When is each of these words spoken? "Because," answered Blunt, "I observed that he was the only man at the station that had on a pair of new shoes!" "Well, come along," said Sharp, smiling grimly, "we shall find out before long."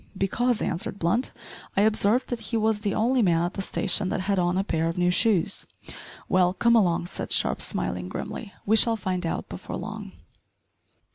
"Because," 0.17 0.63
answered 0.63 0.97
Blunt, 0.97 1.29
"I 1.77 1.81
observed 1.81 2.29
that 2.29 2.39
he 2.49 2.57
was 2.57 2.79
the 2.79 2.95
only 2.95 3.21
man 3.21 3.43
at 3.43 3.53
the 3.53 3.61
station 3.61 4.09
that 4.09 4.21
had 4.21 4.39
on 4.39 4.57
a 4.57 4.63
pair 4.63 4.87
of 4.89 4.97
new 4.97 5.11
shoes!" 5.11 5.67
"Well, 6.27 6.53
come 6.55 6.75
along," 6.75 7.05
said 7.05 7.31
Sharp, 7.31 7.61
smiling 7.61 8.09
grimly, 8.09 8.51
"we 8.65 8.75
shall 8.77 8.95
find 8.97 9.27
out 9.27 9.47
before 9.47 9.77
long." 9.77 10.13